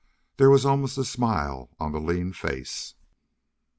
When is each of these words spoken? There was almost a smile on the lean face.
There 0.37 0.49
was 0.49 0.65
almost 0.65 0.97
a 0.97 1.05
smile 1.05 1.69
on 1.79 1.91
the 1.91 1.99
lean 2.01 2.33
face. 2.33 2.95